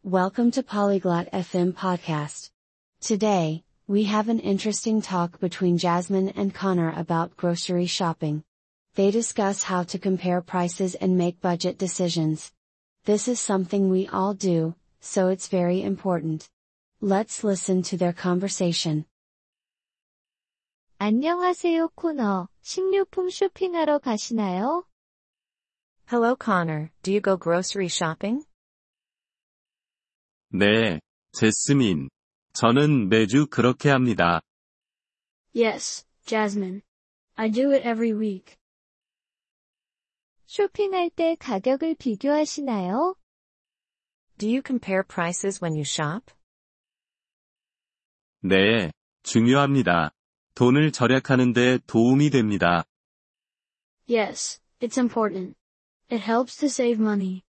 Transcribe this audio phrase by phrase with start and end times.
[0.00, 2.49] Welcome to Polyglot FM podcast.
[3.01, 8.43] Today, we have an interesting talk between Jasmine and Connor about grocery shopping.
[8.95, 12.51] They discuss how to compare prices and make budget decisions.
[13.05, 16.49] This is something we all do, so it's very important.
[16.99, 19.05] Let's listen to their conversation.
[20.99, 22.47] 안녕하세요, 코너.
[22.61, 24.83] 식료품 쇼핑하러 가시나요?
[26.07, 28.45] Hello Connor, do you go grocery shopping?
[30.53, 30.99] 네,
[31.31, 32.09] 제스민.
[32.53, 34.41] 저는 매주 그렇게 합니다.
[35.55, 36.81] Yes, Jasmine.
[37.35, 38.57] I do it every week.
[40.47, 43.15] 쇼핑할 때 가격을 비교하시나요?
[44.37, 46.33] Do you compare prices when you shop?
[48.41, 48.91] 네,
[49.23, 50.11] 중요합니다.
[50.55, 52.83] 돈을 절약하는 데 도움이 됩니다.
[54.09, 55.55] Yes, it's important.
[56.11, 57.43] It helps to save money.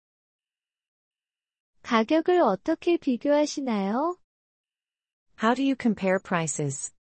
[1.83, 4.17] 가격을 어떻게 비교하시나요?
[5.43, 6.93] How do you compare prices?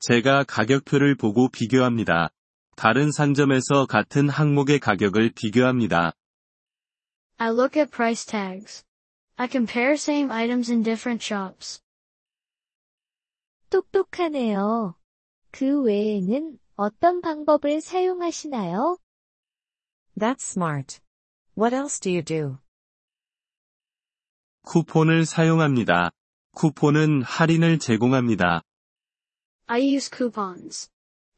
[0.00, 2.30] 제가 가격표를 보고 비교합니다.
[2.76, 6.12] 다른 상점에서 같은 항목의 가격을 비교합니다.
[7.36, 8.84] I look at price tags.
[9.36, 11.82] I compare same items in different shops.
[13.70, 14.94] 똑똑하네요.
[15.50, 18.98] 그 외에는 어떤 방법을 사용하시나요?
[20.16, 21.00] That's smart.
[21.56, 22.58] What else do you do?
[24.68, 26.10] 쿠폰을 사용합니다.
[26.50, 28.60] 쿠폰은 할인을 제공합니다.
[29.66, 30.90] I use coupons.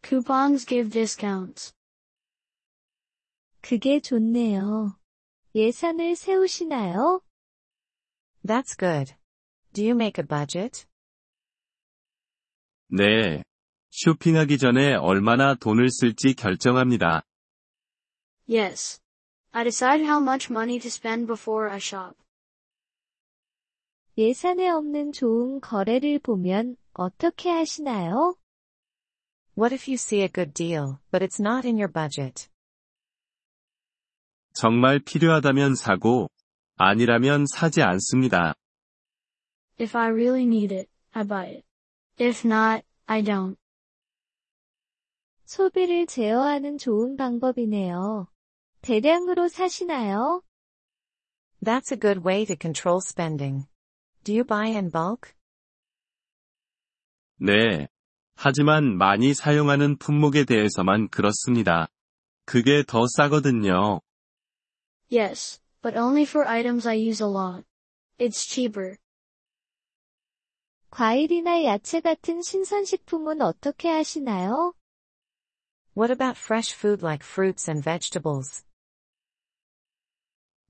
[0.05, 1.73] Coupons give discounts.
[3.61, 4.99] 그게 좋네요.
[5.55, 7.21] 예산을 세우시나요?
[8.45, 9.15] That's good.
[9.75, 10.87] Do you make a budget?
[12.89, 13.45] 네.
[13.91, 17.23] 쇼핑하기 전에 얼마나 돈을 쓸지 결정합니다.
[18.49, 19.01] Yes.
[19.53, 22.17] I decide how much money to spend before I shop.
[24.19, 28.37] 예산에 없는 좋은 거래를 보면 어떻게 하시나요?
[29.57, 32.49] What if you see a good deal, but it's not in your budget?
[34.53, 36.29] 정말 필요하다면 사고,
[36.77, 38.55] 아니라면 사지 않습니다.
[39.81, 41.67] If I really need it, I buy it.
[42.19, 43.57] If not, I don't.
[45.45, 48.29] 소비를 제어하는 좋은 방법이네요.
[48.83, 50.43] 대량으로 사시나요?
[51.63, 53.70] That's a good way to control spending.
[54.24, 55.34] Do you buy in bulk?
[57.38, 57.88] 네.
[58.36, 61.88] 하지만 많이 사용하는 품목에 대해서만 그렇습니다.
[62.46, 64.02] 그게 더 싸거든요.
[65.12, 67.66] Yes, but only for items I use a lot.
[68.18, 68.98] It's cheaper.
[70.90, 74.74] 과일이나 야채 같은 신선식품은 어떻게 하시나요?
[75.98, 78.66] What about fresh food like fruits and vegetables?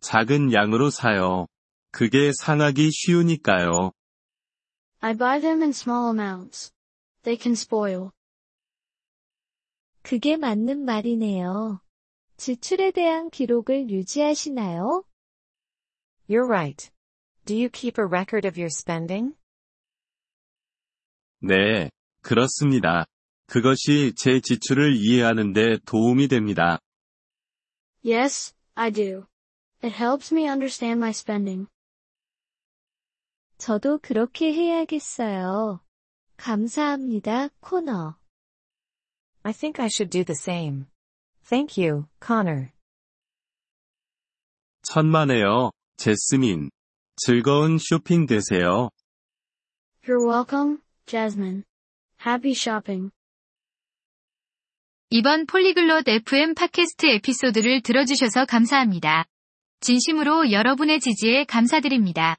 [0.02, 1.48] 작은 양으로 사요.
[1.91, 3.93] 그게 상하기 쉬우니까요.
[5.01, 6.73] I buy them in small amounts.
[7.23, 8.11] They can spoil.
[10.03, 11.81] 그게 맞는 말이네요.
[12.37, 15.05] 지출에 대한 기록을 유지하시나요?
[16.29, 16.91] You're right.
[17.45, 19.35] Do you keep a record of your spending?
[21.41, 21.91] 네,
[22.23, 23.07] 그렇습니다.
[23.47, 26.79] 그것이 제 지출을 이해하는 데 도움이 됩니다.
[28.05, 29.27] Yes, I do.
[29.83, 31.67] It helps me understand my spending.
[33.61, 35.81] 저도 그렇게 해야겠어요.
[36.39, 38.17] 감사합니다, 코너.
[39.43, 40.87] I think I should do the same.
[41.45, 42.71] Thank you, Connor.
[44.83, 46.71] 천만에요, 제스민.
[47.17, 48.89] 즐거운 쇼핑 되세요.
[50.05, 51.65] You're welcome, Jasmine.
[52.27, 53.11] Happy shopping.
[55.11, 59.27] 이번 폴리글롯 FM 팟캐스트 에피소드를 들어주셔서 감사합니다.
[59.81, 62.39] 진심으로 여러분의 지지에 감사드립니다.